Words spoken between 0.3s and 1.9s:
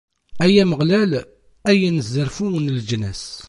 Ay Ameɣlal, ay